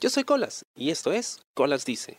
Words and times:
Yo 0.00 0.08
soy 0.08 0.24
Colas 0.24 0.64
y 0.74 0.88
esto 0.88 1.12
es 1.12 1.40
Colas 1.52 1.84
Dice. 1.84 2.16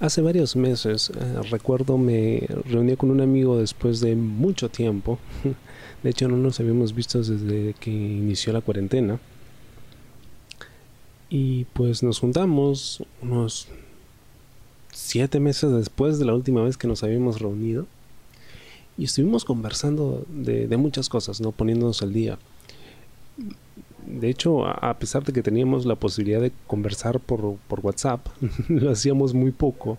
Hace 0.00 0.22
varios 0.22 0.56
meses, 0.56 1.10
eh, 1.10 1.42
recuerdo, 1.50 1.98
me 1.98 2.48
reuní 2.64 2.96
con 2.96 3.10
un 3.10 3.20
amigo 3.20 3.58
después 3.58 4.00
de 4.00 4.16
mucho 4.16 4.70
tiempo. 4.70 5.18
De 6.02 6.08
hecho, 6.08 6.26
no 6.26 6.38
nos 6.38 6.58
habíamos 6.58 6.94
visto 6.94 7.22
desde 7.22 7.74
que 7.74 7.90
inició 7.90 8.54
la 8.54 8.62
cuarentena. 8.62 9.20
Y 11.28 11.64
pues 11.74 12.02
nos 12.02 12.18
juntamos 12.18 13.02
unos 13.20 13.68
siete 14.90 15.38
meses 15.38 15.70
después 15.70 16.18
de 16.18 16.24
la 16.24 16.34
última 16.34 16.62
vez 16.62 16.78
que 16.78 16.88
nos 16.88 17.02
habíamos 17.02 17.40
reunido. 17.40 17.86
Y 18.96 19.04
estuvimos 19.04 19.44
conversando 19.44 20.24
de, 20.30 20.66
de 20.66 20.76
muchas 20.78 21.10
cosas, 21.10 21.42
¿no? 21.42 21.52
Poniéndonos 21.52 22.00
al 22.00 22.14
día 22.14 22.38
de 24.06 24.28
hecho, 24.28 24.66
a 24.66 24.94
pesar 24.98 25.24
de 25.24 25.32
que 25.32 25.42
teníamos 25.42 25.86
la 25.86 25.94
posibilidad 25.94 26.40
de 26.40 26.52
conversar 26.66 27.20
por, 27.20 27.58
WhatsApp, 27.82 28.26
lo 28.68 28.90
hacíamos 28.90 29.34
muy 29.34 29.50
poco. 29.50 29.98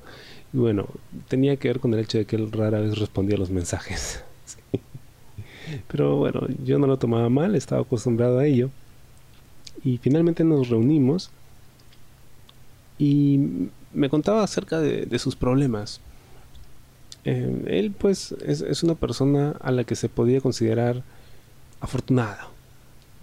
Y 0.54 0.58
bueno, 0.58 0.88
tenía 1.28 1.58
que 1.58 1.68
ver 1.68 1.80
con 1.80 1.94
el 1.94 2.00
hecho 2.02 2.18
de 2.18 2.26
que 2.26 2.36
él 2.36 2.52
rara 2.52 2.80
vez 2.80 2.98
respondía 2.98 3.36
a 3.36 3.40
los 3.40 3.50
mensajes. 3.50 4.23
Pero 5.88 6.18
bueno, 6.18 6.41
yo 6.64 6.80
no 6.80 6.88
lo 6.88 6.98
tomaba 6.98 7.30
mal, 7.30 7.55
estaba 7.55 7.81
acostumbrado 7.81 8.40
a 8.40 8.45
ello. 8.45 8.70
Y 9.84 9.98
finalmente 9.98 10.44
nos 10.44 10.70
reunimos 10.70 11.30
y 12.98 13.70
me 13.94 14.09
contaba 14.09 14.44
acerca 14.44 14.80
de, 14.80 15.20
sus 15.20 15.36
problemas. 15.36 16.00
Eh, 17.23 17.64
él 17.67 17.92
pues 17.92 18.34
es, 18.45 18.62
es 18.62 18.84
una 18.84 18.95
persona 18.95 19.56
a 19.59 19.72
la 19.72 19.84
que 19.84 19.95
se 19.95 20.09
podía 20.09 20.42
considerar 20.42 21.03
afortunada 21.81 22.55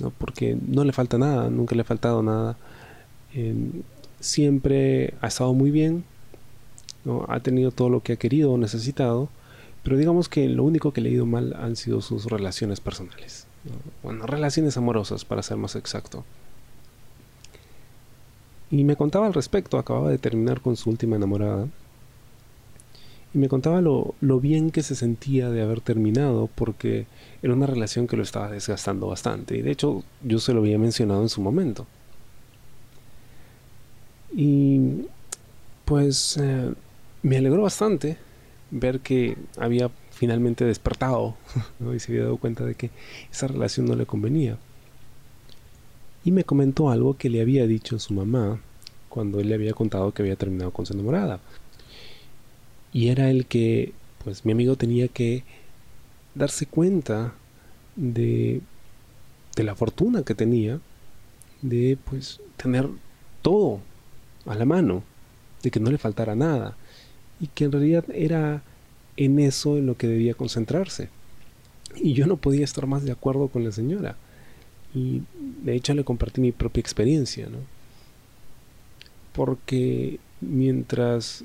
¿no? 0.02 0.10
porque 0.10 0.58
no 0.66 0.84
le 0.84 0.92
falta 0.92 1.16
nada, 1.16 1.48
nunca 1.48 1.74
le 1.74 1.82
ha 1.82 1.84
faltado 1.84 2.22
nada. 2.22 2.56
siempre 4.20 5.14
ha 5.20 5.28
estado 5.28 5.54
muy 5.54 5.70
bien, 5.70 6.04
¿no? 7.04 7.24
ha 7.28 7.40
tenido 7.40 7.70
todo 7.70 7.88
lo 7.88 8.02
que 8.02 8.14
ha 8.14 8.16
querido 8.16 8.52
o 8.52 8.58
necesitado, 8.58 9.28
pero 9.82 9.96
digamos 9.96 10.28
que 10.28 10.48
lo 10.48 10.64
único 10.64 10.92
que 10.92 11.00
le 11.00 11.08
ha 11.08 11.12
ido 11.12 11.26
mal 11.26 11.54
han 11.58 11.76
sido 11.76 12.02
sus 12.02 12.26
relaciones 12.26 12.80
personales. 12.80 13.46
Bueno, 14.02 14.26
relaciones 14.26 14.76
amorosas, 14.76 15.24
para 15.24 15.42
ser 15.42 15.56
más 15.56 15.76
exacto. 15.76 16.24
Y 18.70 18.84
me 18.84 18.96
contaba 18.96 19.26
al 19.26 19.34
respecto, 19.34 19.78
acababa 19.78 20.10
de 20.10 20.18
terminar 20.18 20.60
con 20.60 20.76
su 20.76 20.90
última 20.90 21.16
enamorada 21.16 21.68
y 23.34 23.38
me 23.38 23.48
contaba 23.48 23.80
lo, 23.80 24.14
bien 24.40 24.70
que 24.70 24.82
se 24.82 24.94
sentía 24.94 25.48
de 25.48 25.62
haber 25.62 25.80
terminado 25.80 26.50
porque 26.54 27.06
era 27.42 27.54
una 27.54 27.66
relación 27.66 28.06
que 28.06 28.16
lo 28.16 28.22
estaba 28.22 28.50
desgastando 28.50 29.06
bastante. 29.06 29.56
Y 29.56 29.62
de 29.62 29.70
hecho 29.70 30.04
yo 30.22 30.38
se 30.38 30.52
lo 30.52 30.60
había 30.60 30.78
mencionado 30.78 31.22
en 31.22 31.28
su 31.30 31.40
momento. 31.40 31.86
Y 34.34 35.06
pues 35.86 36.36
eh, 36.38 36.72
me 37.22 37.38
alegró 37.38 37.62
bastante 37.62 38.18
ver 38.70 39.00
que 39.00 39.36
había 39.58 39.90
finalmente 40.10 40.64
despertado 40.64 41.36
y 41.94 41.98
se 42.00 42.12
había 42.12 42.24
dado 42.24 42.36
cuenta 42.36 42.64
de 42.64 42.74
que 42.74 42.90
esa 43.30 43.46
relación 43.46 43.86
no 43.86 43.96
le 43.96 44.04
convenía. 44.04 44.58
Y 46.24 46.32
me 46.32 46.44
comentó 46.44 46.90
algo 46.90 47.16
que 47.16 47.30
le 47.30 47.40
había 47.40 47.66
dicho 47.66 47.98
su 47.98 48.12
mamá 48.12 48.60
cuando 49.08 49.40
él 49.40 49.48
le 49.48 49.54
había 49.54 49.72
contado 49.72 50.12
que 50.12 50.22
había 50.22 50.36
terminado 50.36 50.70
con 50.70 50.86
su 50.86 50.92
enamorada 50.92 51.40
y 52.92 53.08
era 53.08 53.30
el 53.30 53.46
que 53.46 53.92
pues 54.24 54.44
mi 54.44 54.52
amigo 54.52 54.76
tenía 54.76 55.08
que 55.08 55.44
darse 56.34 56.66
cuenta 56.66 57.34
de, 57.96 58.60
de 59.56 59.64
la 59.64 59.74
fortuna 59.74 60.22
que 60.22 60.34
tenía 60.34 60.80
de 61.62 61.98
pues 62.04 62.40
tener 62.56 62.88
todo 63.40 63.80
a 64.46 64.54
la 64.54 64.64
mano, 64.64 65.02
de 65.62 65.70
que 65.70 65.80
no 65.80 65.90
le 65.90 65.98
faltara 65.98 66.34
nada 66.34 66.76
y 67.40 67.46
que 67.48 67.64
en 67.64 67.72
realidad 67.72 68.04
era 68.12 68.62
en 69.16 69.38
eso 69.38 69.76
en 69.76 69.86
lo 69.86 69.96
que 69.96 70.08
debía 70.08 70.34
concentrarse. 70.34 71.08
Y 71.96 72.14
yo 72.14 72.26
no 72.26 72.36
podía 72.36 72.64
estar 72.64 72.86
más 72.86 73.04
de 73.04 73.12
acuerdo 73.12 73.48
con 73.48 73.64
la 73.64 73.72
señora. 73.72 74.16
Y 74.94 75.22
de 75.62 75.74
hecho 75.74 75.94
le 75.94 76.04
compartí 76.04 76.40
mi 76.40 76.52
propia 76.52 76.80
experiencia, 76.80 77.48
¿no? 77.48 77.58
Porque 79.32 80.18
mientras 80.40 81.44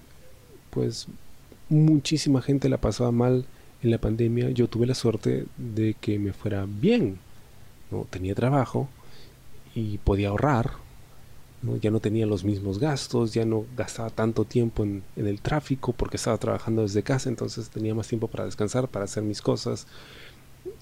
pues 0.70 1.08
muchísima 1.70 2.42
gente 2.42 2.70
la 2.70 2.78
pasaba 2.78 3.12
mal 3.12 3.46
en 3.84 3.92
la 3.92 3.98
pandemia. 3.98 4.50
Yo 4.52 4.68
tuve 4.68 4.86
la 4.86 4.96
suerte 4.96 5.46
de 5.58 5.96
que 6.00 6.20
me 6.20 6.34
fuera 6.34 6.66
bien. 6.68 7.20
¿no? 7.92 8.08
Tenía 8.10 8.36
trabajo 8.36 8.90
y 9.76 9.98
podía 10.00 10.30
ahorrar. 10.30 10.72
¿no? 11.62 11.78
Ya 11.78 11.92
no 11.92 12.00
tenía 12.00 12.26
los 12.26 12.44
mismos 12.44 12.80
gastos, 12.80 13.34
ya 13.34 13.46
no 13.46 13.66
gastaba 13.76 14.10
tanto 14.10 14.46
tiempo 14.46 14.84
en, 14.84 15.04
el 15.16 15.42
tráfico 15.42 15.94
porque 15.94 16.18
estaba 16.18 16.38
trabajando 16.38 16.84
desde 16.84 17.04
casa, 17.04 17.30
entonces 17.30 17.70
tenía 17.70 17.96
más 17.96 18.08
tiempo 18.08 18.28
para 18.28 18.46
descansar, 18.46 18.88
para 18.88 19.06
hacer 19.06 19.24
mis 19.24 19.42
cosas. 19.42 19.88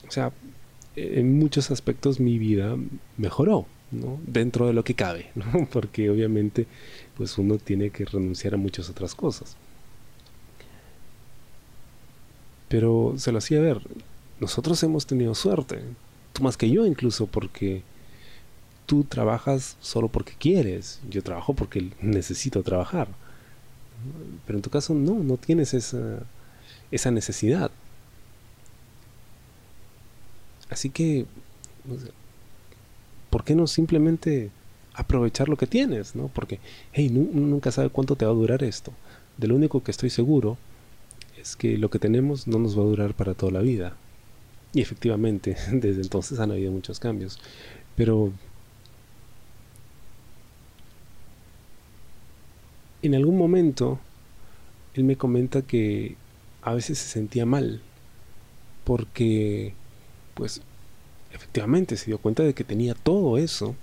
O 0.08 0.12
sea, 0.12 0.32
en 0.96 1.40
muchos 1.40 1.72
aspectos 1.72 2.20
mi 2.20 2.38
vida 2.40 2.76
mejoró. 3.18 3.66
¿no? 3.92 4.20
dentro 4.26 4.66
de 4.66 4.74
lo 4.74 4.84
que 4.84 4.96
cabe, 4.96 5.28
porque 5.72 6.10
obviamente 6.10 6.66
pues 7.16 7.38
uno 7.38 7.60
tiene 7.60 7.92
que 7.92 8.04
renunciar 8.04 8.56
a 8.56 8.58
muchas 8.58 8.90
otras 8.90 9.16
cosas. 9.16 9.56
Pero 12.68 13.14
se 13.18 13.32
lo 13.32 13.38
hacía 13.38 13.62
ver. 13.62 13.82
Nosotros 14.40 14.82
hemos 14.84 15.06
tenido 15.06 15.36
suerte. 15.36 15.82
Tú 16.34 16.44
más 16.44 16.58
que 16.58 16.70
yo 16.70 16.86
incluso 16.86 17.28
porque 17.28 17.84
tú 18.86 19.04
trabajas 19.04 19.78
solo 19.82 20.08
porque 20.08 20.34
quieres. 20.38 21.00
Yo 21.10 21.24
trabajo 21.24 21.54
porque 21.54 21.92
necesito 22.02 22.64
trabajar. 22.64 23.08
Pero 24.46 24.58
en 24.58 24.62
tu 24.62 24.70
caso 24.70 24.94
no, 24.94 25.16
no 25.16 25.38
tienes 25.38 25.74
esa, 25.74 26.20
esa 26.92 27.12
necesidad. 27.12 27.72
Así 30.70 30.90
que, 30.90 31.26
¿por 33.30 33.44
qué 33.44 33.56
no 33.56 33.68
simplemente 33.68 34.50
aprovechar 34.94 35.48
lo 35.50 35.58
que 35.58 35.68
tienes? 35.68 36.16
¿no? 36.16 36.28
Porque, 36.28 36.60
hey, 36.94 37.10
nunca 37.10 37.72
sabe 37.72 37.90
cuánto 37.90 38.16
te 38.16 38.26
va 38.26 38.32
a 38.32 38.36
durar 38.36 38.64
esto. 38.64 38.92
De 39.38 39.48
lo 39.48 39.56
único 39.56 39.84
que 39.84 39.92
estoy 39.92 40.10
seguro 40.10 40.58
es 41.46 41.56
que 41.56 41.78
lo 41.78 41.92
que 41.92 42.00
tenemos 42.00 42.48
no 42.48 42.58
nos 42.58 42.76
va 42.76 42.82
a 42.82 42.88
durar 42.88 43.14
para 43.14 43.36
toda 43.36 43.52
la 43.52 43.60
vida. 43.62 43.96
Y 44.74 44.82
efectivamente, 44.82 45.56
desde 45.72 46.02
entonces 46.02 46.40
han 46.40 46.52
habido 46.52 46.72
muchos 46.72 47.00
cambios. 47.00 47.40
Pero 47.96 48.34
en 53.04 53.14
algún 53.14 53.38
momento 53.38 54.00
él 54.96 55.04
me 55.04 55.18
comenta 55.18 55.62
que 55.62 56.16
a 56.64 56.74
veces 56.74 56.98
se 56.98 57.10
sentía 57.10 57.46
mal 57.46 57.82
porque 58.84 59.76
pues 60.34 60.62
efectivamente 61.32 61.96
se 61.96 62.08
dio 62.08 62.18
cuenta 62.18 62.42
de 62.42 62.56
que 62.56 62.64
tenía 62.64 62.96
todo 62.96 63.38
eso 63.38 63.76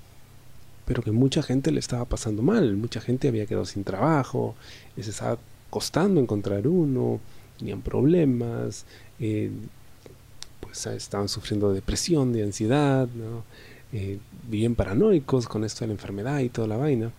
pero 0.85 1.03
que 1.03 1.13
mucha 1.13 1.43
gente 1.43 1.71
le 1.71 1.79
estaba 1.79 2.07
pasando 2.07 2.43
mal 2.43 2.77
mucha 2.77 3.01
gente 3.01 3.29
había 3.29 3.47
quedado 3.47 3.67
sin 3.67 3.85
trabajo 3.85 4.57
les 4.97 5.07
estaba 5.07 5.39
costando 5.71 6.21
encontrar 6.21 6.67
uno 6.67 7.21
tenían 7.63 7.81
problemas, 7.81 8.87
eh, 9.21 9.53
pues 10.61 10.85
estaban 10.87 11.29
sufriendo 11.29 11.69
de 11.69 11.77
depresión, 11.77 12.33
de 12.33 12.43
ansiedad, 12.43 13.09
¿no? 13.15 13.45
Eh, 13.93 14.19
vivían 14.49 14.75
paranoicos 14.75 15.47
con 15.47 15.63
esto 15.63 15.81
de 15.81 15.89
la 15.89 15.93
enfermedad 15.93 16.41
y 16.41 16.49
toda 16.49 16.67
la 16.67 16.77
vaina. 16.77 17.13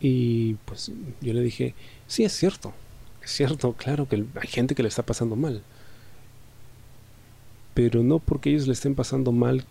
Y 0.00 0.54
pues 0.66 0.92
yo 1.22 1.32
le 1.32 1.40
dije, 1.40 1.74
sí, 2.06 2.24
es 2.24 2.32
cierto, 2.32 2.74
es 3.24 3.30
cierto, 3.30 3.72
claro 3.72 4.06
que 4.06 4.16
hay 4.16 4.48
gente 4.48 4.74
que 4.74 4.82
le 4.82 4.90
está 4.90 5.02
pasando 5.02 5.34
mal. 5.34 5.62
Pero 7.72 8.02
no 8.02 8.18
porque 8.18 8.50
ellos 8.50 8.66
le 8.66 8.74
estén 8.74 8.94
pasando 8.94 9.32
mal, 9.32 9.64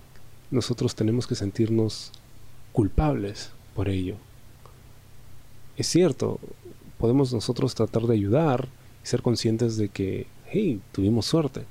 nosotros 0.49 0.95
tenemos 0.95 1.27
que 1.27 1.35
sentirnos 1.35 2.11
culpables 2.71 3.51
por 3.75 3.89
ello. 3.89 4.15
Es 5.77 5.85
cierto, 5.87 6.39
podemos 6.97 7.33
nosotros 7.33 7.75
tratar 7.75 8.03
de 8.03 8.13
ayudar 8.13 8.67
y 9.03 9.07
ser 9.07 9.21
conscientes 9.21 9.77
de 9.77 9.89
que, 9.89 10.27
hey, 10.47 10.81
tuvimos 10.91 11.25
suerte. 11.25 11.63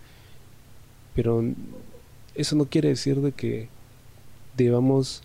Pero 1.15 1.43
eso 2.35 2.57
no 2.57 2.67
quiere 2.67 2.89
decir 2.89 3.21
de 3.21 3.33
que 3.33 3.69
debamos 4.57 5.23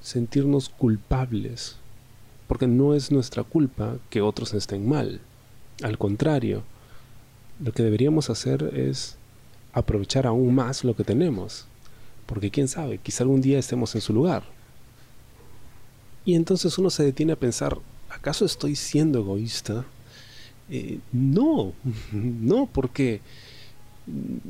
sentirnos 0.00 0.68
culpables, 0.68 1.76
porque 2.46 2.66
no 2.66 2.94
es 2.94 3.10
nuestra 3.10 3.44
culpa 3.44 3.96
que 4.08 4.22
otros 4.22 4.54
estén 4.54 4.88
mal. 4.88 5.20
Al 5.82 5.98
contrario, 5.98 6.62
lo 7.62 7.72
que 7.72 7.82
deberíamos 7.82 8.30
hacer 8.30 8.70
es 8.74 9.16
aprovechar 9.72 10.26
aún 10.26 10.54
más 10.54 10.84
lo 10.84 10.96
que 10.96 11.04
tenemos, 11.04 11.66
porque 12.26 12.50
quién 12.50 12.68
sabe, 12.68 12.98
quizá 12.98 13.24
algún 13.24 13.40
día 13.40 13.58
estemos 13.58 13.94
en 13.94 14.00
su 14.00 14.12
lugar. 14.12 14.44
Y 16.24 16.34
entonces 16.34 16.76
uno 16.78 16.90
se 16.90 17.04
detiene 17.04 17.32
a 17.32 17.36
pensar, 17.36 17.78
¿acaso 18.10 18.44
estoy 18.44 18.76
siendo 18.76 19.20
egoísta? 19.20 19.84
Eh, 20.70 21.00
no, 21.12 21.72
no, 22.12 22.68
porque 22.72 23.20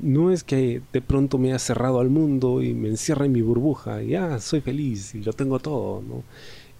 no 0.03 0.31
es 0.31 0.45
que 0.45 0.83
de 0.93 1.01
pronto 1.01 1.39
me 1.39 1.49
haya 1.49 1.59
cerrado 1.59 2.01
al 2.01 2.11
mundo 2.11 2.63
y 2.63 2.75
me 2.75 2.89
encierra 2.89 3.27
en 3.27 3.33
mi 3.33 3.43
burbuja 3.43 4.03
y 4.03 4.11
ya 4.11 4.39
soy 4.41 4.61
feliz 4.61 5.15
y 5.15 5.23
lo 5.23 5.33
tengo 5.33 5.59
todo, 5.59 6.03
¿no? 6.03 6.23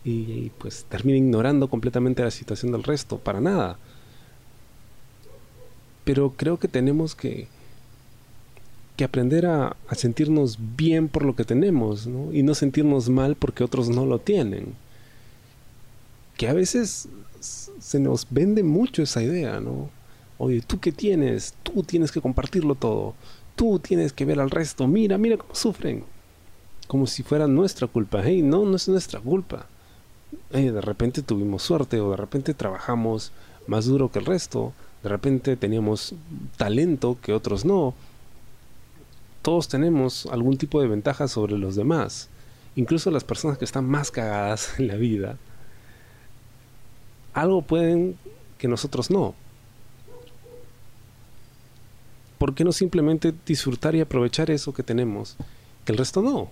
Y, 0.05 0.51
pues 0.59 0.87
termino 0.89 1.19
ignorando 1.19 1.69
completamente 1.69 2.23
la 2.23 2.31
situación 2.31 2.73
del 2.73 2.85
resto, 2.85 3.19
para 3.19 3.41
nada. 3.41 3.79
Pero 6.05 6.33
creo 6.37 6.59
que 6.59 6.69
tenemos 6.69 7.15
que, 7.15 7.49
que 8.97 9.05
aprender 9.05 9.45
a, 9.47 9.77
a 9.89 9.95
sentirnos 9.95 10.59
bien 10.77 11.09
por 11.09 11.25
lo 11.25 11.37
que 11.37 11.45
tenemos, 11.45 12.07
¿no? 12.07 12.33
Y 12.33 12.43
no 12.43 12.55
sentirnos 12.55 13.11
mal 13.11 13.37
porque 13.37 13.63
otros 13.63 13.91
no 13.91 14.07
lo 14.07 14.19
tienen. 14.21 14.75
Que 16.41 16.49
a 16.49 16.55
veces 16.55 17.07
se 17.39 18.01
nos 18.01 18.27
vende 18.31 18.63
mucho 18.63 19.03
esa 19.03 19.23
idea, 19.23 19.61
¿no? 19.61 19.91
Oye, 20.39 20.63
¿tú 20.63 20.81
qué 20.81 20.91
tienes? 20.91 21.53
Tú 21.63 21.83
tienes 21.83 22.11
que 22.11 22.23
compartirlo 22.23 22.77
todo. 22.77 23.13
Tú 23.55 23.79
tienes 23.79 24.15
que 24.15 24.25
ver 24.25 24.41
al 24.41 24.51
resto. 24.51 24.87
Mira, 24.87 25.19
mira 25.19 25.37
cómo 25.37 25.55
sufren. 25.55 26.03
Como 26.87 27.07
si 27.07 27.23
fuera 27.23 27.47
nuestra 27.47 27.89
culpa. 27.89 28.23
Hey, 28.25 28.41
no, 28.41 28.65
no 28.65 28.77
es 28.77 28.89
nuestra 28.89 29.21
culpa. 29.21 29.67
de 30.51 30.81
repente 30.81 31.21
tuvimos 31.21 31.63
suerte 31.63 32.01
o 32.01 32.13
de 32.13 32.17
repente 32.17 32.55
trabajamos 32.55 33.33
más 33.67 33.85
duro 33.85 34.11
que 34.11 34.21
el 34.21 34.25
resto. 34.25 34.73
De 35.03 35.11
repente 35.11 35.59
teníamos 35.59 36.15
talento 36.57 37.19
que 37.21 37.35
otros 37.35 37.67
no. 37.67 37.93
Todos 39.43 39.69
tenemos 39.69 40.25
algún 40.25 40.57
tipo 40.57 40.81
de 40.81 40.89
ventaja 40.89 41.29
sobre 41.29 41.59
los 41.59 41.77
demás. 41.77 42.31
Incluso 42.77 43.11
las 43.11 43.25
personas 43.25 43.59
que 43.59 43.67
están 43.67 43.85
más 43.85 44.11
cagadas 44.11 44.73
en 44.79 44.89
la 44.89 44.95
vida. 44.95 45.37
Algo 47.33 47.63
pueden 47.63 48.17
que 48.59 48.69
nosotros 48.69 49.11
no. 49.11 49.35
¿por 52.41 52.55
qué 52.55 52.65
no 52.65 52.73
simplemente 52.73 53.35
disfrutar 53.45 53.95
y 53.95 54.01
aprovechar 54.01 54.51
eso 54.51 54.73
que 54.73 54.83
tenemos? 54.83 55.37
Que 55.85 55.93
el 55.93 55.99
resto 55.99 56.23
no. 56.23 56.49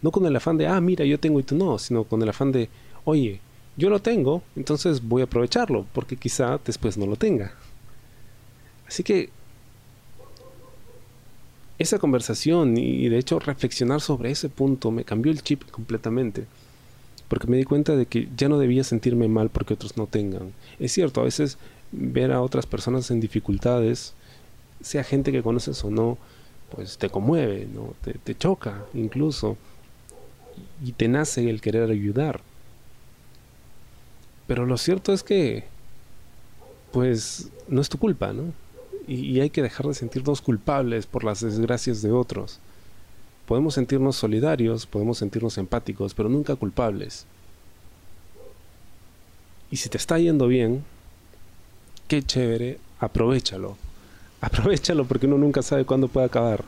No 0.00 0.10
con 0.10 0.24
el 0.24 0.34
afán 0.34 0.56
de, 0.56 0.66
ah, 0.66 0.80
mira, 0.80 1.04
yo 1.04 1.20
tengo 1.20 1.38
y 1.38 1.42
tú 1.42 1.54
no, 1.54 1.78
sino 1.78 2.04
con 2.04 2.22
el 2.22 2.30
afán 2.30 2.50
de, 2.50 2.70
oye, 3.04 3.40
yo 3.76 3.90
lo 3.90 4.00
tengo, 4.00 4.42
entonces 4.56 5.06
voy 5.06 5.20
a 5.20 5.26
aprovecharlo, 5.26 5.84
porque 5.92 6.16
quizá 6.16 6.58
después 6.64 6.96
no 6.96 7.04
lo 7.04 7.16
tenga. 7.16 7.52
Así 8.88 9.02
que 9.02 9.28
esa 11.78 11.98
conversación 11.98 12.78
y 12.78 13.06
de 13.10 13.18
hecho 13.18 13.38
reflexionar 13.38 14.00
sobre 14.00 14.30
ese 14.30 14.48
punto 14.48 14.90
me 14.90 15.04
cambió 15.04 15.30
el 15.30 15.42
chip 15.42 15.70
completamente. 15.70 16.46
Porque 17.30 17.46
me 17.46 17.56
di 17.56 17.64
cuenta 17.64 17.94
de 17.94 18.06
que 18.06 18.28
ya 18.36 18.48
no 18.48 18.58
debía 18.58 18.82
sentirme 18.84 19.28
mal 19.28 19.50
porque 19.50 19.74
otros 19.74 19.96
no 19.96 20.08
tengan. 20.08 20.52
Es 20.80 20.90
cierto, 20.92 21.20
a 21.20 21.24
veces 21.24 21.58
ver 21.92 22.32
a 22.32 22.42
otras 22.42 22.66
personas 22.66 23.10
en 23.12 23.20
dificultades 23.20 24.14
sea 24.82 25.04
gente 25.04 25.30
que 25.30 25.42
conoces 25.42 25.84
o 25.84 25.90
no, 25.90 26.18
pues 26.74 26.98
te 26.98 27.08
conmueve, 27.08 27.68
¿no? 27.72 27.94
te, 28.02 28.34
choca 28.34 28.84
incluso, 28.94 29.56
y 30.84 30.90
te 30.90 31.06
nace 31.06 31.48
el 31.48 31.60
querer 31.60 31.88
ayudar. 31.88 32.40
Pero 34.48 34.66
lo 34.66 34.76
cierto 34.76 35.12
es 35.12 35.22
que, 35.22 35.64
pues, 36.90 37.50
no 37.68 37.80
es 37.80 37.88
tu 37.88 37.98
culpa, 37.98 38.32
¿no? 38.32 38.52
Y, 39.06 39.14
y, 39.26 39.40
hay 39.40 39.50
que 39.50 39.62
dejar 39.62 39.86
de 39.86 39.94
sentirnos 39.94 40.40
culpables 40.40 41.06
por 41.06 41.22
las 41.22 41.40
desgracias 41.40 42.02
de 42.02 42.10
otros. 42.10 42.58
Podemos 43.50 43.74
sentirnos 43.74 44.14
solidarios, 44.14 44.86
podemos 44.86 45.18
sentirnos 45.18 45.58
empáticos, 45.58 46.14
pero 46.14 46.28
nunca 46.28 46.54
culpables. 46.54 47.26
Y 49.72 49.76
si 49.78 49.88
te 49.88 49.96
está 49.96 50.20
yendo 50.20 50.46
bien, 50.46 50.84
qué 52.06 52.22
chévere, 52.22 52.78
aprovechalo 53.00 53.76
aprovechalo 54.40 55.04
porque 55.04 55.26
uno 55.26 55.36
nunca 55.36 55.62
sabe 55.62 55.84
cuándo 55.84 56.06
puede 56.06 56.26
acabar. 56.26 56.62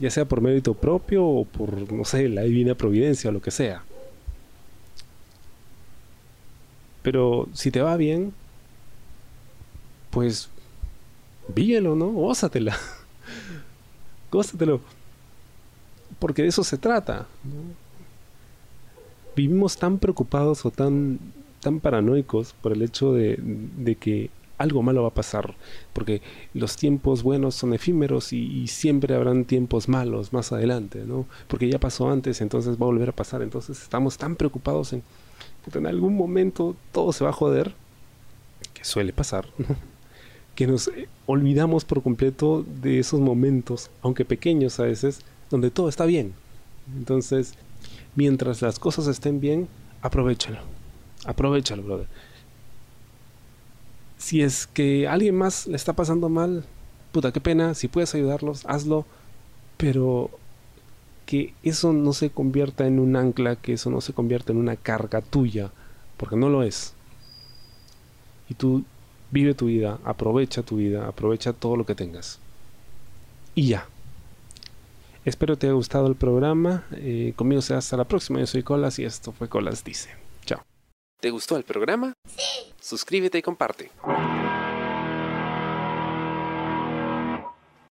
Ya 0.00 0.10
sea 0.10 0.24
por 0.24 0.40
mérito 0.40 0.74
propio 0.74 1.24
o 1.24 1.44
por, 1.44 1.92
no 1.92 2.04
sé, 2.04 2.28
la 2.30 2.42
divina 2.42 2.74
providencia 2.74 3.30
o 3.30 3.32
lo 3.32 3.40
que 3.40 3.52
sea. 3.52 3.84
Pero 7.04 7.48
si 7.52 7.70
te 7.70 7.80
va 7.80 7.96
bien, 7.96 8.34
pues 10.10 10.48
víelo, 11.46 11.94
¿no? 11.94 12.08
Gózatela. 12.08 12.76
Gózatelo. 14.32 14.95
Porque 16.18 16.42
de 16.42 16.48
eso 16.48 16.64
se 16.64 16.78
trata. 16.78 17.26
Vivimos 19.34 19.76
tan 19.76 19.98
preocupados 19.98 20.64
o 20.64 20.70
tan, 20.70 21.18
tan 21.60 21.80
paranoicos 21.80 22.54
por 22.62 22.72
el 22.72 22.82
hecho 22.82 23.12
de, 23.12 23.38
de 23.38 23.94
que 23.96 24.30
algo 24.58 24.82
malo 24.82 25.02
va 25.02 25.08
a 25.08 25.14
pasar, 25.14 25.54
porque 25.92 26.22
los 26.54 26.76
tiempos 26.76 27.22
buenos 27.22 27.54
son 27.54 27.74
efímeros 27.74 28.32
y, 28.32 28.66
siempre 28.68 29.14
habrán 29.14 29.44
tiempos 29.44 29.88
malos 29.88 30.32
más 30.32 30.52
adelante, 30.52 31.04
¿no? 31.06 31.26
Porque 31.48 31.68
ya 31.68 31.78
pasó 31.78 32.10
antes, 32.10 32.40
entonces 32.40 32.72
va 32.72 32.84
a 32.84 32.90
volver 32.90 33.10
a 33.10 33.12
pasar, 33.12 33.42
entonces 33.42 33.82
estamos 33.82 34.18
tan 34.18 34.36
preocupados 34.36 34.92
en 34.92 35.02
que 35.70 35.78
en 35.78 35.86
algún 35.86 36.16
momento 36.16 36.76
todo 36.92 37.12
se 37.12 37.24
va 37.24 37.30
a 37.30 37.34
joder, 37.34 37.74
que 38.74 38.84
suele 38.84 39.12
pasar, 39.12 39.46
que 40.54 40.66
nos 40.66 40.90
olvidamos 41.26 41.84
por 41.84 42.02
completo 42.02 42.64
de 42.82 42.98
esos 42.98 43.20
momentos, 43.20 43.90
aunque 44.02 44.24
pequeños 44.24 44.80
a 44.80 44.84
veces, 44.84 45.20
donde 45.50 45.70
todo 45.70 45.88
está 45.88 46.06
bien. 46.06 46.34
Entonces, 46.96 47.54
mientras 48.14 48.62
las 48.62 48.78
cosas 48.78 49.06
estén 49.06 49.40
bien, 49.40 49.68
aprovechalo. 50.02 50.58
Aprovechalo, 51.24 51.82
brother 51.82 52.06
si 54.18 54.42
es 54.42 54.66
que 54.66 55.06
alguien 55.06 55.36
más 55.36 55.66
le 55.66 55.76
está 55.76 55.92
pasando 55.92 56.28
mal, 56.28 56.64
puta, 57.12 57.32
qué 57.32 57.40
pena, 57.40 57.74
si 57.74 57.88
puedes 57.88 58.14
ayudarlos, 58.14 58.64
hazlo, 58.66 59.06
pero 59.76 60.30
que 61.26 61.54
eso 61.62 61.92
no 61.92 62.12
se 62.12 62.30
convierta 62.30 62.86
en 62.86 62.98
un 62.98 63.16
ancla, 63.16 63.56
que 63.56 63.74
eso 63.74 63.90
no 63.90 64.00
se 64.00 64.12
convierta 64.12 64.52
en 64.52 64.58
una 64.58 64.76
carga 64.76 65.20
tuya, 65.20 65.70
porque 66.16 66.36
no 66.36 66.48
lo 66.48 66.62
es. 66.62 66.94
Y 68.48 68.54
tú 68.54 68.84
vive 69.30 69.54
tu 69.54 69.66
vida, 69.66 69.98
aprovecha 70.04 70.62
tu 70.62 70.76
vida, 70.76 71.06
aprovecha 71.08 71.52
todo 71.52 71.76
lo 71.76 71.84
que 71.84 71.94
tengas. 71.94 72.38
Y 73.54 73.68
ya. 73.68 73.86
Espero 75.26 75.58
te 75.58 75.66
haya 75.66 75.74
gustado 75.74 76.06
el 76.06 76.14
programa. 76.14 76.86
Eh, 76.92 77.32
conmigo 77.34 77.60
será 77.60 77.80
hasta 77.80 77.96
la 77.96 78.04
próxima. 78.04 78.38
Yo 78.38 78.46
soy 78.46 78.62
Colas 78.62 79.00
y 79.00 79.04
esto 79.04 79.32
fue 79.32 79.48
Colas 79.48 79.82
Dice. 79.82 80.10
Chao. 80.44 80.62
¿Te 81.20 81.30
gustó 81.30 81.56
el 81.56 81.64
programa? 81.64 82.12
Sí. 82.28 82.72
Suscríbete 82.80 83.38
y 83.38 83.42
comparte. 83.42 83.90